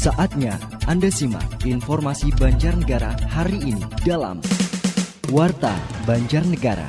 Saatnya 0.00 0.56
Anda 0.88 1.12
simak 1.12 1.68
informasi 1.68 2.32
Banjarnegara 2.32 3.20
hari 3.28 3.60
ini 3.68 3.84
dalam 4.00 4.40
Warta 5.28 5.76
Banjarnegara. 6.08 6.88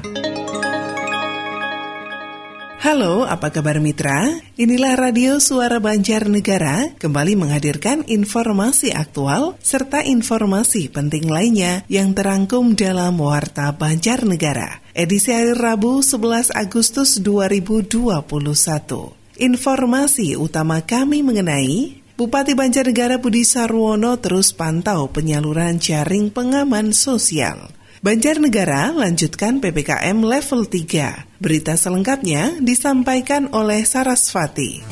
Halo, 2.80 3.28
apa 3.28 3.52
kabar 3.52 3.84
mitra? 3.84 4.32
Inilah 4.56 4.96
Radio 4.96 5.44
Suara 5.44 5.84
Banjarnegara 5.84 6.96
kembali 7.04 7.36
menghadirkan 7.36 8.08
informasi 8.08 8.96
aktual 8.96 9.60
serta 9.60 10.08
informasi 10.08 10.88
penting 10.88 11.28
lainnya 11.28 11.84
yang 11.92 12.16
terangkum 12.16 12.80
dalam 12.80 13.20
Warta 13.20 13.76
Banjarnegara. 13.76 14.80
Edisi 14.96 15.36
hari 15.36 15.52
Rabu 15.52 16.00
11 16.00 16.56
Agustus 16.56 17.20
2021. 17.20 19.20
Informasi 19.42 20.38
utama 20.38 20.86
kami 20.86 21.26
mengenai 21.26 22.01
Bupati 22.22 22.54
Banjarnegara 22.54 23.18
Budi 23.18 23.42
Sarwono 23.42 24.14
terus 24.22 24.54
pantau 24.54 25.10
penyaluran 25.10 25.82
jaring 25.82 26.30
pengaman 26.30 26.94
sosial. 26.94 27.74
Banjarnegara 28.06 28.94
lanjutkan 28.94 29.58
PPKM 29.58 30.22
level 30.22 30.70
3. 30.70 31.42
Berita 31.42 31.74
selengkapnya 31.74 32.62
disampaikan 32.62 33.50
oleh 33.58 33.82
Sarasvati. 33.82 34.86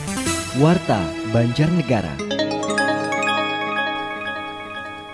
Warta 0.58 1.06
Banjarnegara. 1.30 2.29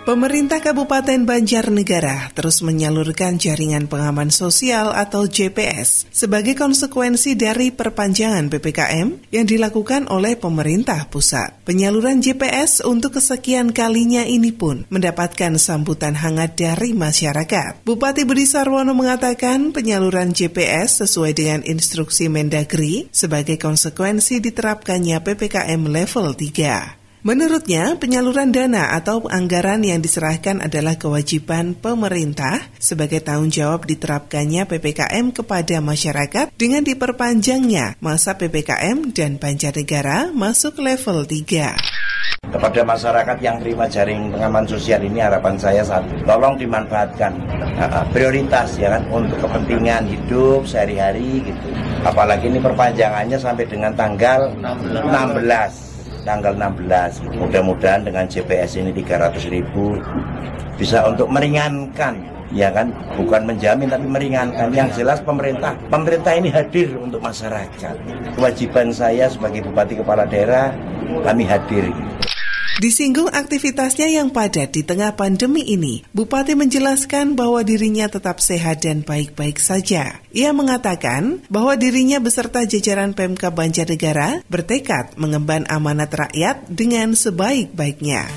Pemerintah 0.06 0.62
Kabupaten 0.62 1.26
Banjarnegara 1.26 2.30
terus 2.38 2.62
menyalurkan 2.62 3.42
jaringan 3.42 3.90
pengaman 3.90 4.30
sosial 4.30 4.94
atau 4.94 5.26
JPS 5.26 6.14
sebagai 6.14 6.54
konsekuensi 6.54 7.34
dari 7.34 7.74
perpanjangan 7.74 8.46
PPKM 8.54 9.34
yang 9.34 9.50
dilakukan 9.50 10.06
oleh 10.14 10.38
pemerintah 10.38 11.10
pusat. 11.10 11.58
Penyaluran 11.66 12.22
JPS 12.22 12.86
untuk 12.86 13.18
kesekian 13.18 13.74
kalinya 13.74 14.22
ini 14.22 14.54
pun 14.54 14.86
mendapatkan 14.94 15.58
sambutan 15.58 16.14
hangat 16.14 16.54
dari 16.54 16.94
masyarakat. 16.94 17.82
Bupati 17.82 18.30
Budi 18.30 18.46
Sarwono 18.46 18.94
mengatakan 18.94 19.74
penyaluran 19.74 20.38
JPS 20.38 21.02
sesuai 21.02 21.34
dengan 21.34 21.66
instruksi 21.66 22.30
Mendagri 22.30 23.10
sebagai 23.10 23.58
konsekuensi 23.58 24.38
diterapkannya 24.38 25.18
PPKM 25.18 25.82
level 25.90 26.38
3. 26.38 27.05
Menurutnya, 27.26 27.98
penyaluran 27.98 28.54
dana 28.54 28.94
atau 28.94 29.26
anggaran 29.26 29.82
yang 29.82 29.98
diserahkan 29.98 30.62
adalah 30.62 30.94
kewajiban 30.94 31.74
pemerintah 31.74 32.70
sebagai 32.78 33.18
tanggung 33.26 33.50
jawab 33.50 33.90
diterapkannya 33.90 34.70
PPKM 34.70 35.34
kepada 35.34 35.82
masyarakat 35.82 36.54
dengan 36.54 36.86
diperpanjangnya 36.86 37.98
masa 37.98 38.38
PPKM 38.38 39.10
dan 39.10 39.42
Banjarnegara 39.42 40.38
masuk 40.38 40.78
level 40.78 41.26
3. 41.26 42.46
Kepada 42.46 42.86
masyarakat 42.86 43.38
yang 43.42 43.58
terima 43.58 43.90
jaring 43.90 44.30
pengaman 44.30 44.70
sosial 44.70 45.02
ini 45.02 45.18
harapan 45.18 45.58
saya 45.58 45.82
satu, 45.82 46.14
tolong 46.30 46.62
dimanfaatkan 46.62 47.34
prioritas 48.14 48.78
ya 48.78 48.94
kan 48.94 49.02
untuk 49.10 49.42
kepentingan 49.42 50.06
hidup 50.14 50.62
sehari-hari 50.70 51.42
gitu. 51.42 51.74
Apalagi 52.06 52.54
ini 52.54 52.62
perpanjangannya 52.62 53.42
sampai 53.42 53.66
dengan 53.66 53.98
tanggal 53.98 54.54
16 54.62 55.95
tanggal 56.26 56.58
16. 56.58 57.38
Mudah-mudahan 57.38 58.02
dengan 58.04 58.26
JPS 58.26 58.82
ini 58.82 58.92
300 58.92 59.54
ribu 59.54 60.02
bisa 60.76 61.06
untuk 61.08 61.30
meringankan 61.30 62.18
ya 62.52 62.74
kan? 62.74 62.90
Bukan 63.16 63.46
menjamin 63.46 63.88
tapi 63.88 64.10
meringankan. 64.10 64.74
Yang 64.74 65.06
jelas 65.06 65.22
pemerintah 65.22 65.78
pemerintah 65.88 66.34
ini 66.36 66.50
hadir 66.50 66.92
untuk 66.98 67.22
masyarakat. 67.22 67.96
Kewajiban 68.36 68.90
saya 68.92 69.30
sebagai 69.30 69.64
bupati 69.70 70.02
kepala 70.02 70.26
daerah 70.26 70.74
kami 71.22 71.46
hadir 71.46 71.94
Disinggung 72.76 73.32
aktivitasnya 73.32 74.12
yang 74.12 74.36
padat 74.36 74.76
di 74.76 74.84
tengah 74.84 75.16
pandemi 75.16 75.64
ini, 75.64 76.04
Bupati 76.12 76.60
menjelaskan 76.60 77.32
bahwa 77.32 77.64
dirinya 77.64 78.12
tetap 78.12 78.44
sehat 78.44 78.84
dan 78.84 79.00
baik-baik 79.00 79.64
saja. 79.64 80.20
Ia 80.36 80.52
mengatakan 80.52 81.40
bahwa 81.48 81.80
dirinya 81.80 82.20
beserta 82.20 82.68
jajaran 82.68 83.16
PMK 83.16 83.48
Banjarnegara 83.48 84.44
bertekad 84.52 85.16
mengemban 85.16 85.64
amanat 85.72 86.12
rakyat 86.12 86.68
dengan 86.68 87.16
sebaik-baiknya. 87.16 88.28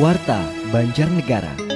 Warta 0.00 0.40
Banjarnegara. 0.72 1.73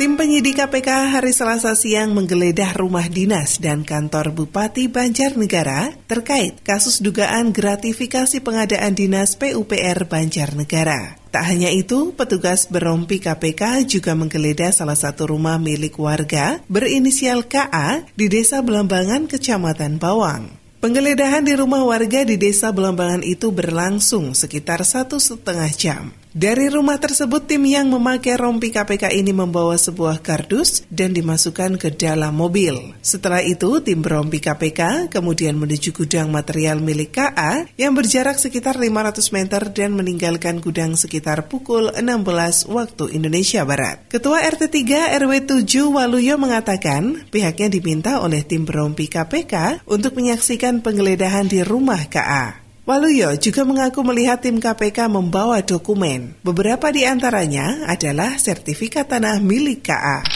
Tim 0.00 0.16
penyidik 0.16 0.56
KPK 0.56 1.12
hari 1.12 1.28
Selasa 1.28 1.76
siang 1.76 2.16
menggeledah 2.16 2.72
rumah 2.72 3.04
dinas 3.04 3.60
dan 3.60 3.84
kantor 3.84 4.32
Bupati 4.32 4.88
Banjarnegara 4.88 5.92
terkait 6.08 6.56
kasus 6.64 7.04
dugaan 7.04 7.52
gratifikasi 7.52 8.40
pengadaan 8.40 8.96
dinas 8.96 9.36
PUPR 9.36 10.08
Banjarnegara. 10.08 11.20
Tak 11.28 11.44
hanya 11.44 11.68
itu, 11.68 12.16
petugas 12.16 12.64
berompi 12.72 13.20
KPK 13.20 13.84
juga 13.84 14.16
menggeledah 14.16 14.72
salah 14.72 14.96
satu 14.96 15.36
rumah 15.36 15.60
milik 15.60 16.00
warga 16.00 16.64
berinisial 16.64 17.44
KA 17.44 18.00
di 18.16 18.32
Desa 18.32 18.64
Belambangan, 18.64 19.28
Kecamatan 19.28 20.00
Bawang. 20.00 20.48
Penggeledahan 20.80 21.44
di 21.44 21.52
rumah 21.52 21.84
warga 21.84 22.24
di 22.24 22.40
Desa 22.40 22.72
Belambangan 22.72 23.20
itu 23.20 23.52
berlangsung 23.52 24.32
sekitar 24.32 24.80
satu 24.80 25.20
setengah 25.20 25.68
jam. 25.76 26.16
Dari 26.30 26.70
rumah 26.70 26.94
tersebut, 26.94 27.50
tim 27.50 27.66
yang 27.66 27.90
memakai 27.90 28.38
rompi 28.38 28.70
KPK 28.70 29.10
ini 29.18 29.34
membawa 29.34 29.74
sebuah 29.74 30.22
kardus 30.22 30.86
dan 30.86 31.10
dimasukkan 31.10 31.74
ke 31.74 31.90
dalam 31.90 32.38
mobil. 32.38 32.94
Setelah 33.02 33.42
itu, 33.42 33.82
tim 33.82 33.98
berompi 33.98 34.38
KPK 34.38 35.10
kemudian 35.10 35.58
menuju 35.58 35.90
gudang 35.90 36.30
material 36.30 36.78
milik 36.78 37.18
KA 37.18 37.66
yang 37.74 37.98
berjarak 37.98 38.38
sekitar 38.38 38.78
500 38.78 39.18
meter 39.34 39.74
dan 39.74 39.90
meninggalkan 39.98 40.62
gudang 40.62 40.94
sekitar 40.94 41.50
pukul 41.50 41.90
16 41.98 42.70
waktu 42.70 43.10
Indonesia 43.10 43.66
Barat. 43.66 44.06
Ketua 44.06 44.46
RT 44.46 44.70
3 44.70 45.18
RW 45.18 45.32
7 45.66 45.66
Waluyo 45.90 46.38
mengatakan 46.38 47.26
pihaknya 47.34 47.74
diminta 47.74 48.22
oleh 48.22 48.46
tim 48.46 48.62
berompi 48.62 49.10
KPK 49.10 49.82
untuk 49.90 50.14
menyaksikan 50.14 50.78
penggeledahan 50.78 51.50
di 51.50 51.66
rumah 51.66 52.06
KA. 52.06 52.59
Waluyo 52.90 53.38
juga 53.38 53.62
mengaku 53.62 54.02
melihat 54.02 54.42
tim 54.42 54.58
KPK 54.58 55.06
membawa 55.06 55.62
dokumen. 55.62 56.34
Beberapa 56.42 56.90
di 56.90 57.06
antaranya 57.06 57.86
adalah 57.86 58.34
sertifikat 58.34 59.06
tanah 59.06 59.38
milik 59.38 59.86
KA. 59.86 60.26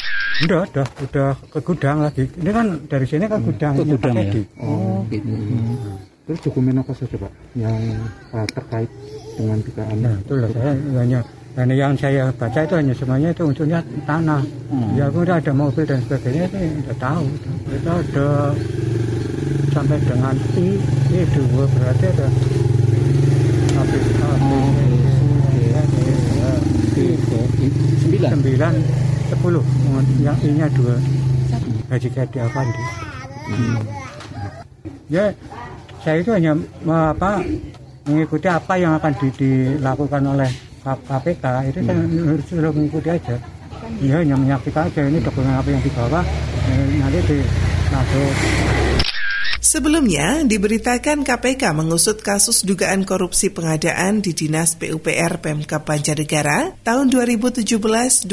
Udah, 0.47 0.63
udah, 0.71 0.87
udah 1.03 1.31
ke 1.51 1.59
gudang 1.67 2.07
lagi. 2.07 2.31
Ini 2.31 2.51
kan 2.55 2.87
dari 2.87 3.11
sini 3.11 3.27
kan 3.27 3.43
gudang. 3.43 3.75
Ke 3.75 3.83
gudang 3.83 4.15
ya? 4.23 4.31
Oh, 4.63 5.03
gitu. 5.11 5.35
Hmm. 5.35 5.99
Terus 6.31 6.39
dokumen 6.47 6.79
apa 6.79 6.95
saja 6.95 7.27
Pak 7.27 7.33
yang 7.59 7.75
uh, 8.31 8.47
terkait 8.47 8.91
dengan 9.35 9.59
PKA? 9.59 9.95
Nah, 9.99 10.15
itulah 10.23 10.51
saya 10.55 10.71
hanya 10.79 11.21
dan 11.59 11.71
yang 11.75 11.99
saya 11.99 12.31
baca 12.39 12.61
itu 12.63 12.75
hanya 12.79 12.95
semuanya 12.95 13.29
itu 13.35 13.43
unsurnya 13.51 13.83
tanah. 14.07 14.47
Hmm. 14.71 14.95
Ya 14.95 15.11
udah 15.11 15.43
ada 15.43 15.51
mobil 15.51 15.91
dan 15.91 15.99
sebagainya 16.07 16.47
itu 16.47 16.87
udah 16.87 16.97
tahu. 17.03 17.27
Kita 17.67 17.93
ada 17.99 18.29
sampai 19.75 19.99
dengan 20.07 20.35
I, 20.55 20.79
I 21.11 21.27
dua 21.35 21.67
berarti 21.67 22.07
ada 22.15 22.29
habis 23.75 24.03
sembilan. 27.99 28.31
sembilan 28.39 28.75
sepuluh. 29.35 29.65
Yang 30.23 30.37
I 30.47 30.51
nya 30.55 30.67
dua 30.71 30.95
Haji 31.91 32.09
Kadi 32.11 32.39
Afandi 32.41 32.83
hmm. 33.51 33.77
ya 35.13 35.31
saya 36.01 36.21
itu 36.21 36.31
hanya 36.33 36.57
apa 36.89 37.45
mengikuti 38.09 38.49
apa 38.49 38.75
yang 38.77 38.97
akan 38.97 39.13
di, 39.21 39.29
dilakukan 39.37 40.23
oleh 40.25 40.51
KPK 40.85 41.45
itu 41.73 41.79
hmm. 41.81 42.41
saya 42.45 42.61
sudah 42.61 42.73
mengikuti 42.73 43.09
aja. 43.09 43.37
Ya 44.01 44.21
hanya 44.21 44.37
menyaksikan 44.37 44.89
aja 44.89 45.01
ini 45.07 45.21
dokumen 45.21 45.55
apa 45.55 45.69
yang 45.71 45.83
dibawa 45.85 46.21
nanti 46.99 47.21
di 47.29 47.39
masuk 47.93 48.33
Sebelumnya, 49.65 50.45
diberitakan 50.45 51.25
KPK 51.25 51.73
mengusut 51.73 52.21
kasus 52.21 52.69
dugaan 52.69 53.09
korupsi 53.09 53.49
pengadaan 53.49 54.21
di 54.21 54.37
Dinas 54.37 54.77
PUPR 54.77 55.41
Pemkap 55.41 55.89
Banjarnegara 55.89 56.77
tahun 56.85 57.09
2017-2018. 57.09 58.29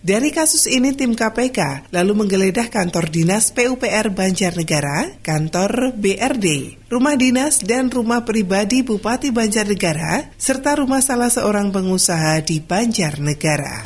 Dari 0.00 0.28
kasus 0.32 0.64
ini, 0.64 0.96
tim 0.96 1.12
KPK 1.12 1.92
lalu 1.92 2.24
menggeledah 2.24 2.72
kantor 2.72 3.12
Dinas 3.12 3.52
PUPR 3.52 4.08
Banjarnegara, 4.16 5.20
kantor 5.20 5.92
BRD, 5.92 6.80
rumah 6.88 7.20
dinas 7.20 7.60
dan 7.60 7.92
rumah 7.92 8.24
pribadi 8.24 8.80
Bupati 8.80 9.28
Banjarnegara, 9.28 10.40
serta 10.40 10.80
rumah 10.80 11.04
salah 11.04 11.28
seorang 11.28 11.68
pengusaha 11.68 12.40
di 12.40 12.64
Banjarnegara. 12.64 13.84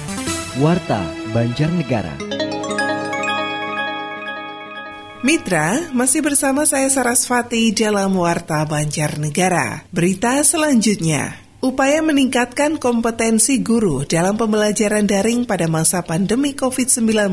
Warta 0.63 1.03
Banjarnegara. 1.35 2.34
Mitra, 5.25 5.89
masih 5.97 6.21
bersama 6.21 6.69
saya 6.69 6.85
Sarasvati 6.93 7.73
dalam 7.73 8.13
Warta 8.13 8.61
Banjarnegara. 8.69 9.89
Berita 9.89 10.37
selanjutnya. 10.45 11.44
Upaya 11.65 12.05
meningkatkan 12.05 12.77
kompetensi 12.77 13.65
guru 13.65 14.05
dalam 14.05 14.37
pembelajaran 14.37 15.09
daring 15.09 15.49
pada 15.49 15.65
masa 15.65 16.05
pandemi 16.05 16.53
COVID-19 16.53 17.33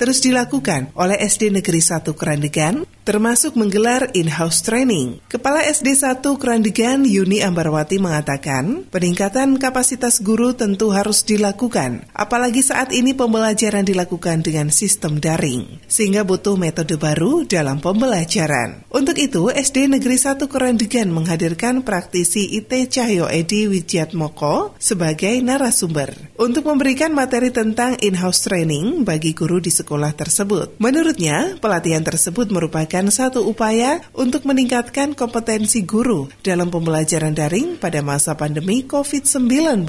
terus 0.00 0.24
dilakukan 0.24 0.88
oleh 0.96 1.20
SD 1.20 1.52
Negeri 1.52 1.84
1 1.84 2.00
Kerandegan, 2.16 2.88
termasuk 3.04 3.60
menggelar 3.60 4.08
in-house 4.16 4.64
training. 4.64 5.20
Kepala 5.28 5.60
SD 5.68 6.00
1 6.00 6.24
Kerandegan 6.40 7.04
Yuni 7.04 7.44
Ambarwati 7.44 8.00
mengatakan, 8.00 8.88
peningkatan 8.88 9.60
kapasitas 9.60 10.24
guru 10.24 10.56
tentu 10.56 10.88
harus 10.88 11.20
dilakukan, 11.28 12.08
apalagi 12.16 12.64
saat 12.64 12.96
ini 12.96 13.12
pembelajaran 13.12 13.84
dilakukan 13.84 14.48
dengan 14.48 14.72
sistem 14.72 15.20
daring, 15.20 15.84
sehingga 15.84 16.24
butuh 16.24 16.56
metode 16.56 16.96
baru 16.96 17.44
dalam 17.44 17.84
pembelajaran. 17.84 18.88
Untuk 18.88 19.20
itu, 19.20 19.52
SD 19.52 19.92
Negeri 19.92 20.16
1 20.16 20.40
Kerandegan 20.48 21.12
menghadirkan 21.12 21.84
praktisi 21.84 22.56
IT 22.56 22.72
Cahyo 22.96 23.28
Edi 23.28 23.57
Wijat 23.66 24.12
Moko 24.12 24.76
sebagai 24.76 25.40
narasumber 25.40 26.14
untuk 26.38 26.68
memberikan 26.68 27.10
materi 27.10 27.48
tentang 27.48 27.96
in-house 27.98 28.44
training 28.44 29.02
bagi 29.08 29.32
guru 29.32 29.58
di 29.58 29.72
sekolah 29.72 30.12
tersebut. 30.12 30.76
Menurutnya, 30.78 31.56
pelatihan 31.58 32.04
tersebut 32.04 32.52
merupakan 32.52 33.08
satu 33.08 33.48
upaya 33.48 34.04
untuk 34.12 34.44
meningkatkan 34.44 35.16
kompetensi 35.16 35.82
guru 35.88 36.28
dalam 36.44 36.68
pembelajaran 36.68 37.32
daring 37.32 37.80
pada 37.80 38.04
masa 38.04 38.36
pandemi 38.36 38.84
COVID-19 38.84 39.88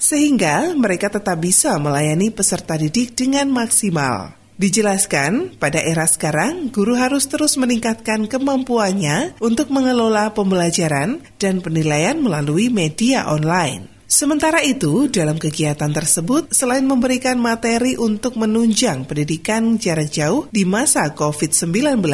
sehingga 0.00 0.72
mereka 0.74 1.12
tetap 1.12 1.38
bisa 1.38 1.76
melayani 1.76 2.34
peserta 2.34 2.74
didik 2.74 3.14
dengan 3.14 3.52
maksimal. 3.52 4.39
Dijelaskan, 4.60 5.56
pada 5.56 5.80
era 5.80 6.04
sekarang, 6.04 6.68
guru 6.68 6.92
harus 6.92 7.24
terus 7.32 7.56
meningkatkan 7.56 8.28
kemampuannya 8.28 9.40
untuk 9.40 9.72
mengelola 9.72 10.36
pembelajaran 10.36 11.24
dan 11.40 11.64
penilaian 11.64 12.20
melalui 12.20 12.68
media 12.68 13.24
online. 13.24 13.88
Sementara 14.04 14.60
itu, 14.60 15.08
dalam 15.08 15.40
kegiatan 15.40 15.88
tersebut, 15.88 16.52
selain 16.52 16.84
memberikan 16.84 17.40
materi 17.40 17.96
untuk 17.96 18.36
menunjang 18.36 19.08
pendidikan 19.08 19.80
jarak 19.80 20.12
jauh 20.12 20.44
di 20.52 20.68
masa 20.68 21.08
COVID-19, 21.16 22.04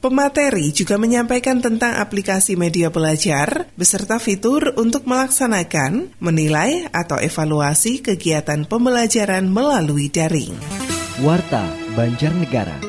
pemateri 0.00 0.72
juga 0.72 0.96
menyampaikan 0.96 1.60
tentang 1.60 2.00
aplikasi 2.00 2.56
media 2.56 2.88
belajar 2.88 3.68
beserta 3.76 4.16
fitur 4.16 4.72
untuk 4.80 5.04
melaksanakan, 5.04 6.16
menilai, 6.16 6.88
atau 6.96 7.20
evaluasi 7.20 8.00
kegiatan 8.00 8.64
pembelajaran 8.64 9.44
melalui 9.52 10.08
daring. 10.08 10.79
Warta 11.20 11.68
Banjarnegara. 11.92 12.80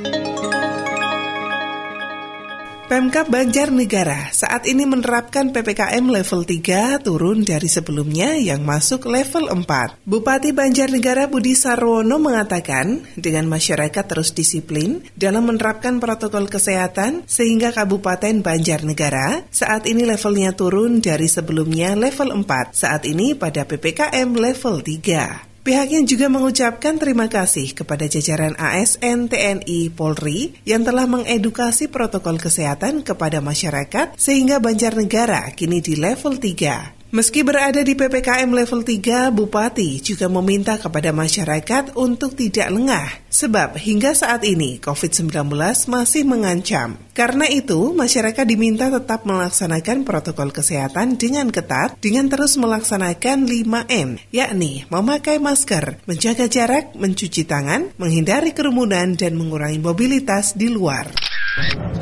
Pemkap 2.88 3.28
Banjarnegara 3.28 4.32
saat 4.32 4.64
ini 4.72 4.88
menerapkan 4.88 5.52
PPKM 5.52 6.00
level 6.08 6.48
3 6.48 7.04
turun 7.04 7.44
dari 7.44 7.68
sebelumnya 7.68 8.40
yang 8.40 8.64
masuk 8.64 9.12
level 9.12 9.52
4. 9.52 10.08
Bupati 10.08 10.56
Banjarnegara 10.56 11.28
Budi 11.28 11.60
Sarwono 11.60 12.24
mengatakan, 12.24 13.04
dengan 13.20 13.52
masyarakat 13.52 14.04
terus 14.08 14.32
disiplin 14.32 15.04
dalam 15.12 15.52
menerapkan 15.52 16.00
protokol 16.00 16.48
kesehatan 16.48 17.28
sehingga 17.28 17.76
Kabupaten 17.76 18.40
Banjarnegara 18.40 19.44
saat 19.52 19.92
ini 19.92 20.08
levelnya 20.08 20.56
turun 20.56 21.04
dari 21.04 21.28
sebelumnya 21.28 22.00
level 22.00 22.32
4, 22.48 22.48
saat 22.72 23.04
ini 23.04 23.36
pada 23.36 23.68
PPKM 23.68 24.32
level 24.40 24.80
3. 24.80 25.51
Pihaknya 25.62 26.02
juga 26.10 26.26
mengucapkan 26.26 26.98
terima 26.98 27.30
kasih 27.30 27.78
kepada 27.78 28.10
jajaran 28.10 28.58
ASN 28.58 29.30
TNI 29.30 29.94
Polri 29.94 30.58
yang 30.66 30.82
telah 30.82 31.06
mengedukasi 31.06 31.86
protokol 31.86 32.42
kesehatan 32.42 33.06
kepada 33.06 33.46
masyarakat 33.46 34.18
sehingga 34.18 34.58
Banjarnegara 34.58 35.54
kini 35.54 35.78
di 35.86 35.94
level 36.02 36.42
3. 36.42 37.01
Meski 37.12 37.44
berada 37.44 37.84
di 37.84 37.92
PPKM 37.92 38.48
level 38.48 38.88
3, 38.88 39.36
Bupati 39.36 40.00
juga 40.00 40.32
meminta 40.32 40.80
kepada 40.80 41.12
masyarakat 41.12 41.92
untuk 42.00 42.40
tidak 42.40 42.72
lengah, 42.72 43.28
sebab 43.28 43.76
hingga 43.76 44.16
saat 44.16 44.48
ini 44.48 44.80
COVID-19 44.80 45.52
masih 45.92 46.24
mengancam. 46.24 46.96
Karena 47.12 47.52
itu, 47.52 47.92
masyarakat 47.92 48.48
diminta 48.48 48.88
tetap 48.88 49.28
melaksanakan 49.28 50.08
protokol 50.08 50.56
kesehatan 50.56 51.20
dengan 51.20 51.52
ketat 51.52 52.00
dengan 52.00 52.32
terus 52.32 52.56
melaksanakan 52.56 53.44
5M, 53.44 54.32
yakni 54.32 54.88
memakai 54.88 55.36
masker, 55.36 56.00
menjaga 56.08 56.48
jarak, 56.48 56.96
mencuci 56.96 57.44
tangan, 57.44 57.92
menghindari 58.00 58.56
kerumunan, 58.56 59.20
dan 59.20 59.36
mengurangi 59.36 59.84
mobilitas 59.84 60.56
di 60.56 60.72
luar. 60.72 61.12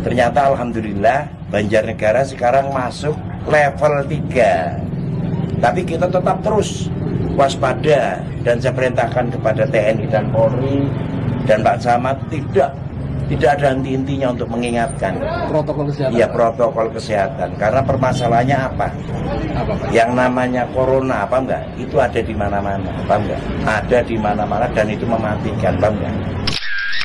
Ternyata 0.05 0.53
Alhamdulillah 0.53 1.49
Banjarnegara 1.49 2.21
sekarang 2.29 2.69
masuk 2.69 3.17
level 3.49 4.05
3 4.05 4.88
tapi 5.59 5.83
kita 5.83 6.07
tetap 6.07 6.39
terus 6.41 6.87
waspada 7.35 8.19
dan 8.43 8.55
saya 8.59 8.73
perintahkan 8.75 9.31
kepada 9.31 9.63
TNI 9.67 10.05
dan 10.11 10.27
Polri 10.31 10.87
dan 11.47 11.63
Pak 11.63 11.77
Camat 11.83 12.17
tidak 12.31 12.71
tidak 13.29 13.61
ada 13.61 13.77
henti-hentinya 13.77 14.33
untuk 14.33 14.49
mengingatkan 14.49 15.13
protokol 15.45 15.85
kesehatan. 15.93 16.17
Iya 16.17 16.27
protokol 16.33 16.87
kesehatan 16.89 17.49
karena 17.61 17.81
permasalahannya 17.85 18.57
apa? 18.57 18.87
Apa, 19.53 19.71
Pak? 19.77 19.87
Yang 19.93 20.11
namanya 20.17 20.63
corona 20.73 21.29
apa 21.29 21.37
enggak? 21.37 21.63
Itu 21.77 22.01
ada 22.01 22.17
di 22.17 22.33
mana-mana, 22.33 22.89
apa 22.89 23.15
enggak? 23.21 23.41
Ada 23.69 23.99
di 24.01 24.17
mana-mana 24.17 24.65
dan 24.73 24.89
itu 24.89 25.05
mematikan, 25.05 25.77
apa 25.77 25.87
enggak? 25.93 26.13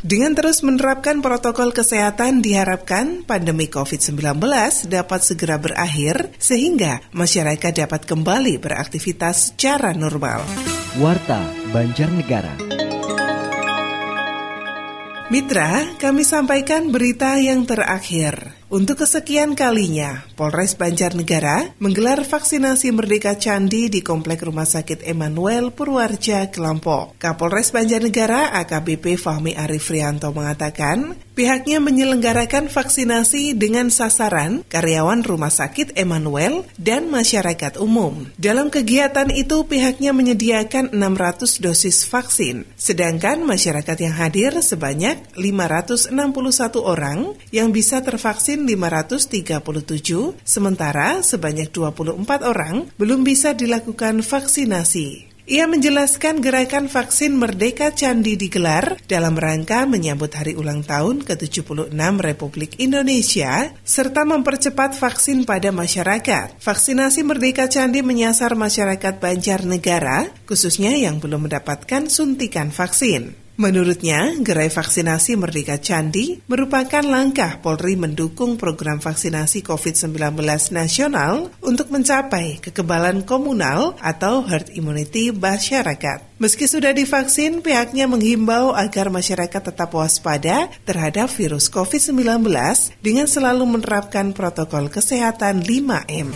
Dengan 0.05 0.37
terus 0.37 0.61
menerapkan 0.61 1.25
protokol 1.25 1.73
kesehatan 1.73 2.45
diharapkan 2.45 3.25
pandemi 3.25 3.73
COVID-19 3.73 4.37
dapat 4.85 5.21
segera 5.25 5.57
berakhir 5.57 6.29
sehingga 6.37 7.01
masyarakat 7.17 7.73
dapat 7.73 8.05
kembali 8.05 8.61
beraktivitas 8.61 9.57
secara 9.57 9.97
normal. 9.97 10.45
Warta 11.01 11.41
Banjarnegara. 11.73 12.53
Mitra, 15.33 15.97
kami 15.97 16.21
sampaikan 16.21 16.93
berita 16.93 17.41
yang 17.41 17.65
terakhir. 17.65 18.61
Untuk 18.75 19.07
kesekian 19.07 19.55
kalinya, 19.55 20.27
Polres 20.35 20.75
Banjarnegara 20.75 21.79
menggelar 21.79 22.27
vaksinasi 22.27 22.91
Merdeka 22.91 23.39
Candi 23.39 23.87
di 23.87 24.03
Komplek 24.03 24.43
Rumah 24.43 24.67
Sakit 24.67 25.07
Emmanuel 25.07 25.71
Purwarja, 25.71 26.51
Kelompok. 26.51 27.15
Kapolres 27.23 27.71
Banjarnegara 27.71 28.51
AKBP 28.67 29.15
Fahmi 29.15 29.55
Arifrianto 29.55 30.35
mengatakan, 30.35 31.15
pihaknya 31.39 31.79
menyelenggarakan 31.79 32.67
vaksinasi 32.67 33.55
dengan 33.55 33.95
sasaran 33.95 34.67
karyawan 34.67 35.23
Rumah 35.23 35.55
Sakit 35.55 35.95
Emmanuel 35.95 36.67
dan 36.75 37.07
masyarakat 37.07 37.79
umum. 37.79 38.27
Dalam 38.43 38.75
kegiatan 38.75 39.31
itu, 39.31 39.71
pihaknya 39.71 40.11
menyediakan 40.11 40.91
600 40.91 41.63
dosis 41.63 42.11
vaksin, 42.11 42.67
sedangkan 42.75 43.47
masyarakat 43.47 43.99
yang 44.03 44.19
hadir 44.19 44.51
sebanyak 44.59 45.31
561 45.39 46.11
orang 46.83 47.39
yang 47.55 47.71
bisa 47.71 48.03
tervaksin 48.03 48.64
537, 48.65 50.41
sementara 50.43 51.21
sebanyak 51.21 51.69
24 51.71 52.25
orang 52.43 52.89
belum 52.97 53.23
bisa 53.23 53.53
dilakukan 53.53 54.25
vaksinasi. 54.25 55.35
Ia 55.45 55.69
menjelaskan 55.69 56.41
gerakan 56.41 56.89
vaksin 56.89 57.37
Merdeka 57.37 57.93
Candi 57.93 58.33
digelar 58.33 58.97
dalam 59.05 59.37
rangka 59.37 59.85
menyambut 59.85 60.33
hari 60.33 60.57
ulang 60.57 60.81
tahun 60.81 61.21
ke-76 61.21 61.93
Republik 62.17 62.81
Indonesia 62.81 63.69
serta 63.85 64.25
mempercepat 64.25 64.97
vaksin 64.97 65.45
pada 65.45 65.69
masyarakat. 65.69 66.57
Vaksinasi 66.65 67.29
Merdeka 67.29 67.69
Candi 67.69 68.01
menyasar 68.01 68.57
masyarakat 68.57 69.21
Banjarnegara, 69.21 70.33
khususnya 70.49 70.97
yang 70.97 71.21
belum 71.21 71.45
mendapatkan 71.45 72.09
suntikan 72.09 72.73
vaksin. 72.73 73.44
Menurutnya, 73.55 74.35
gerai 74.43 74.67
vaksinasi 74.67 75.39
Merdeka 75.39 75.79
Candi 75.79 76.43
merupakan 76.51 77.07
langkah 77.07 77.63
Polri 77.63 77.95
mendukung 77.95 78.59
program 78.59 78.99
vaksinasi 78.99 79.63
COVID-19 79.63 80.35
nasional 80.75 81.55
untuk 81.63 81.95
mencapai 81.95 82.59
kekebalan 82.59 83.23
komunal 83.23 83.95
atau 84.03 84.43
herd 84.43 84.75
immunity 84.75 85.31
masyarakat. 85.31 86.35
Meski 86.43 86.67
sudah 86.67 86.91
divaksin, 86.91 87.63
pihaknya 87.63 88.11
menghimbau 88.11 88.75
agar 88.75 89.07
masyarakat 89.07 89.71
tetap 89.71 89.95
waspada 89.95 90.67
terhadap 90.83 91.31
virus 91.31 91.71
COVID-19 91.71 92.51
dengan 93.07 93.31
selalu 93.31 93.79
menerapkan 93.79 94.35
protokol 94.35 94.91
kesehatan 94.91 95.63
5M. 95.63 96.35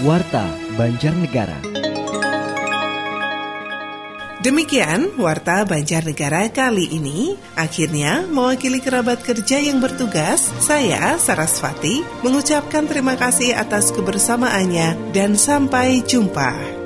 Warta 0.00 0.48
Banjarnegara. 0.80 1.83
Demikian 4.44 5.16
Warta 5.16 5.64
Banjarnegara 5.64 6.52
kali 6.52 6.92
ini. 6.92 7.32
Akhirnya, 7.56 8.28
mewakili 8.28 8.76
kerabat 8.76 9.24
kerja 9.24 9.56
yang 9.56 9.80
bertugas, 9.80 10.52
saya, 10.60 11.16
Sarasvati, 11.16 12.04
mengucapkan 12.20 12.84
terima 12.84 13.16
kasih 13.16 13.56
atas 13.56 13.88
kebersamaannya 13.96 15.16
dan 15.16 15.40
sampai 15.40 16.04
jumpa. 16.04 16.83